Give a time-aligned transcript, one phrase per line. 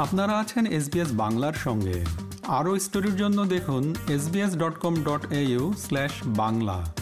[0.00, 2.04] আপনারা আছেন এসবিএস বাংলার সঙ্গে।
[2.48, 6.92] আরও স্টোরির জন্য দেখুন SBS dot com dot A U slash Bangla.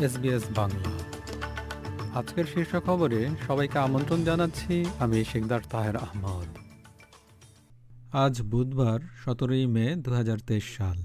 [0.00, 1.01] SBS Bangla.
[2.14, 6.46] আজকের শীর্ষ খবরে সবাইকে আমন্ত্রণ জানাচ্ছি। আমি শেখদার তাহের আহমদ।
[8.14, 11.02] আজ বুধবার, সতেরোই মে দু হাজার তেইশ সাল।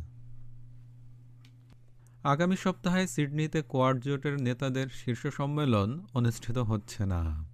[2.23, 7.45] আগামী সপ্তাহে সিডনিতে কোয়াড জোটের নেতাদের শীর্ষ সম্মেলন অনুষ্ঠিত হচ্ছে না।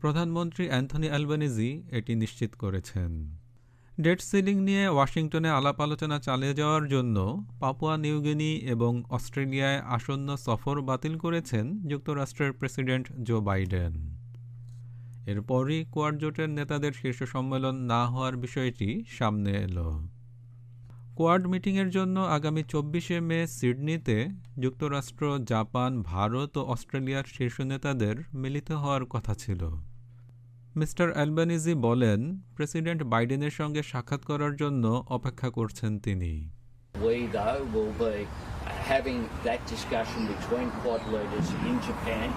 [0.00, 3.36] প্রধানমন্ত্রী অ্যান্থনি অ্যালবানিজি এটি নিশ্চিত করেছেন।
[4.00, 10.80] ডেট সিলিং নিয়ে ওয়াশিংটনে আলাপ আলোচনা চালিয়ে যাওয়ার জন্য পাপুয়া নিউগিনি এবং অস্ট্রেলিয়ায় আসন্ন সফর
[10.80, 14.16] বাতিল করেছেন যুক্তরাষ্ট্রের প্রেসিডেন্ট জো বাইডেন।
[15.26, 20.00] এরপরই কোয়াড জোটের নেতাদের শীর্ষ সম্মেলন না হওয়ার বিষয়টি সামনে এলো।
[21.16, 28.72] কোয়াড মিটিংয়ের জন্য আগামী চব্বিশে মে সিডনিতে যুক্তরাষ্ট্র, জাপান, ভারত ও অস্ট্রেলিয়ার শীর্ষ নেতাদের মিলিত
[28.72, 29.91] হওয়ার কথা ছিল।
[30.80, 32.20] মিস্টার অ্যালবানিজি বলেন
[32.56, 34.84] প্রেসিডেন্ট বাইডেনের সঙ্গে সাক্ষাৎ করার জন্য
[35.16, 36.32] অপেক্ষা করছেন তিনি
[38.92, 42.28] having that discussion between Quad leaders in Japan.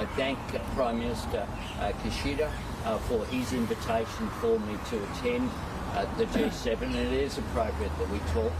[0.00, 0.38] I thank
[0.76, 5.54] Prime Minister uh, Kishida uh, for his invitation for me to attend uh,
[6.18, 8.54] the G7, and it is appropriate that we talk.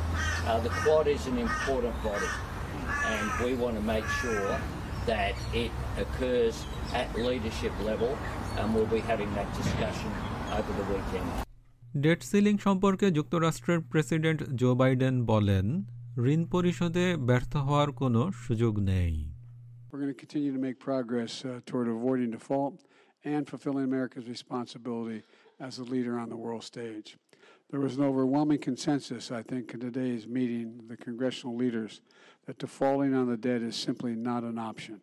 [0.48, 2.32] Uh, the Quad is an important body,
[3.14, 4.48] and we want to make sure
[5.06, 6.54] that it occurs
[6.94, 8.12] at leadership level,
[8.58, 10.10] and we'll be having that discussion
[10.58, 11.28] over the weekend.
[11.94, 15.66] Debt ceiling সম্পর্কে যুক্তরাষ্ট্রের president Joe Biden বলেন
[16.32, 19.14] ঋণ পরিশোধে ব্যর্থ হওয়ার কোনো সুযোগ নেই
[19.88, 22.74] We're going to continue to make progress uh, toward avoiding default
[23.24, 25.22] and fulfilling America's responsibility
[25.60, 27.16] as a leader on the world stage.
[27.70, 32.02] There was an overwhelming consensus, I think, in today's meeting the congressional leaders
[32.46, 35.00] that defaulting on the debt is simply not an option.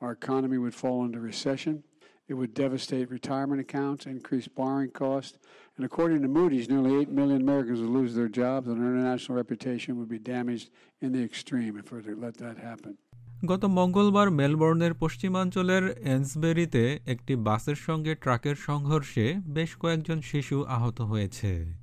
[0.00, 1.84] Our economy would fall into recession.
[2.26, 5.38] It would devastate retirement accounts, increase borrowing costs,
[5.76, 9.36] and according to Moody's, nearly 8 million Americans would lose their jobs, and our international
[9.36, 10.70] reputation would be damaged
[11.00, 12.98] in the extreme if we were to let that happen.
[13.46, 21.74] গত মঙ্গলবার মেলবোর্নের পশ্চিমাঞ্চলের এন্সবেরিতে একটি বাসের সঙ্গে ট্রাকের সংঘর্ষে বেশ কয়েকজন শিশু আহত হয়েছে।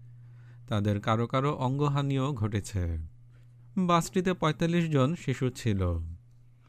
[0.67, 2.97] তাদের কারও কারও অঙ্গহানিও ঘটেছে।
[3.77, 5.99] বাসটিতে ৪৫ জন শিশু ছিল।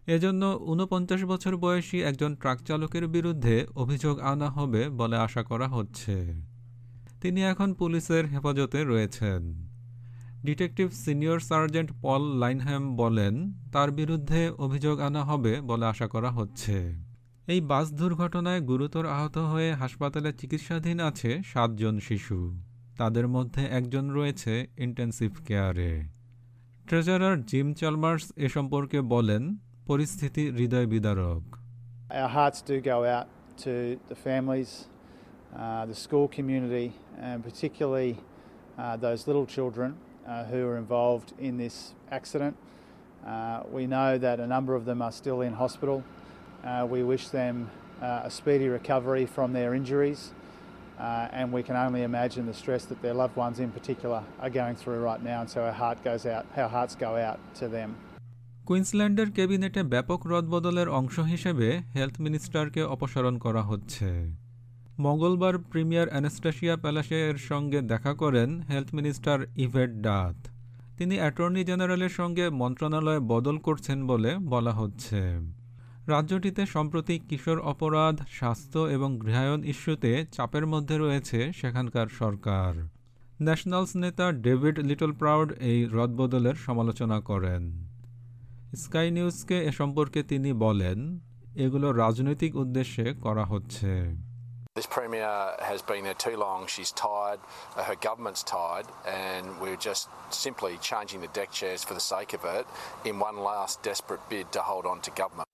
[0.07, 6.43] এজন্য ঊনপঞ্চাশ বছর বয়সী একজন ট্রাক চালকের বিরুদ্ধে অভিযোগ আনা হবে বলে আশা করা হচ্ছে।
[7.21, 9.68] তিনি এখন পুলিশের হেফাজতে রয়েছেন।
[10.47, 13.35] Detective senior sergeant Paul Lineham বলেন
[13.73, 16.77] তার বিরুদ্ধে অভিযোগ আনা হবে বলে আশা করা হচ্ছে।
[17.49, 22.39] এই বাস দুর্ঘটনায় গুরুতর আহত হয়ে হাসপাতালে চিকিৎসাধীন আছে সাতজন শিশু।
[22.99, 25.93] তাদের মধ্যে একজন রয়েছে ইন্টেন্সিভ কেয়ারে।
[26.87, 29.43] ট্রেজারার জিম চালমার্স এ সম্পর্কে বলেন
[29.87, 31.43] পরিস্থিতি হৃদয় বিদারক।
[35.49, 36.89] Uh, the school community,
[37.27, 38.13] and particularly
[38.83, 39.91] uh, those little children.
[40.29, 41.77] Uh, who are involved in this
[42.11, 42.55] accident.
[43.27, 45.99] Uh, we know that a number of them are still in hospital.
[46.65, 47.71] Uh, we wish them
[48.03, 50.33] uh, a speedy recovery from their injuries,
[51.01, 54.51] uh, and we can only imagine the stress that their loved ones, in particular, are
[54.51, 55.41] going through right now.
[55.43, 56.47] And so our heart goes out.
[56.57, 57.91] Our hearts go out to them.
[58.69, 64.09] কুইন্সল্যান্ডের ক্যাবিনেটে ব্যাপক রদবদলের অংশ হিসেবে health মিনিস্টারকে অপসারণ করা হচ্ছে
[64.99, 70.49] মঙ্গলবার premier অ্যানাস্টাসিয়া প্যালাসের সঙ্গে দেখা করেন হেলথ মিনিস্টার ইভেট ডাথ
[70.97, 75.21] তিনি অ্যাটর্নি জেনারেলের সঙ্গে মন্ত্রণালয় বদল করছেন বলে বলা হচ্ছে।
[76.07, 82.89] রাজ্যটিতে সম্প্রতি কিশোর অপরাধ, স্বাস্থ্য এবং গৃহায়ন ইস্যুতে চাপের মধ্যে রয়েছে সেখানকার সরকার।
[83.43, 87.89] ন্যাশনালস নেতা ডেভিড লিটল প্রাউড এই রদবদলের সমালোচনা করেন।
[88.77, 91.19] স্কাই নিউজকে এ সম্পর্কে তিনি বলেন,
[91.57, 94.28] এগুলো রাজনৈতিক উদ্দেশ্যে করা হচ্ছে।
[94.79, 96.69] This Premier has been there too long.
[96.69, 97.41] She's tired,
[97.77, 102.33] uh, her government's tired, and we're just simply changing the deck chairs for the sake
[102.33, 102.65] of it
[103.05, 105.47] in one last desperate bid to hold on to government.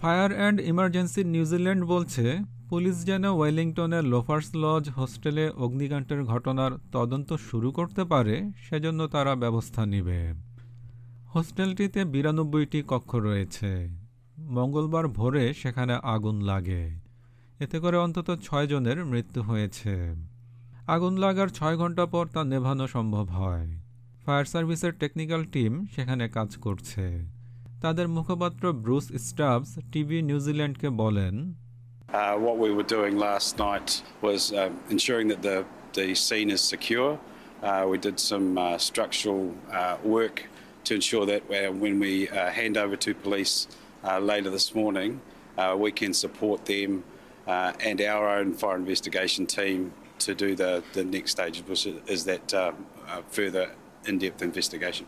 [0.00, 2.24] Fire and emergency New Zealand বলছে
[2.70, 9.82] police যেন ওয়েলিংটনের লোফার্স lodge হোস্টেলে অগ্নিকাণ্ডের ঘটনার তদন্ত শুরু করতে পারে সেজন্য তারা ব্যবস্থা
[9.92, 10.20] নেবে
[11.34, 13.70] হোস্টেলটিতে বিরানব্বইটি কক্ষ রয়েছে
[14.56, 16.82] মঙ্গলবার ভোরে সেখানে আগুন লাগে
[17.60, 19.92] এতে করে অন্তত ছয় জনের মৃত্যু হয়েছে
[20.94, 23.66] আগুন লাগার ছয় ঘণ্টা পর তা নেভানো সম্ভব হয়
[24.24, 27.04] ফায়ার সার্ভিসের টেকনিক্যাল টিম সেখানে কাজ করছে
[27.82, 31.36] তাদের মুখপাত্র ব্রুস স্টাবস টিভি নিউজিল্যান্ডকে বলেন
[32.20, 33.88] Uh, what we were doing last night
[34.22, 35.58] was um, ensuring that the,
[35.92, 37.10] the scene is secure.
[37.62, 40.36] Uh, we did some uh, structural uh, work
[40.86, 43.54] to ensure that uh, when we uh, hand over to police
[44.04, 45.10] uh, later this morning,
[45.58, 46.90] uh, we can support them
[47.48, 52.24] uh, and our own fire investigation team to do the, the next stage, which is
[52.24, 52.72] that uh,
[53.08, 53.66] uh, further
[54.04, 55.06] in depth investigation.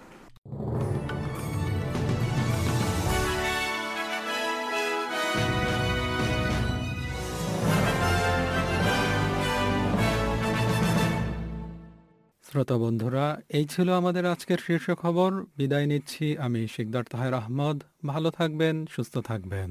[12.44, 17.76] শ্রোতা বন্ধুরা এই ছিল আমাদের আজকের শীর্ষ খবর বিদায় নিচ্ছি আমি শিকদার তাহের আহমদ
[18.06, 19.70] ভালো থাকবেন সুস্থ থাকবেন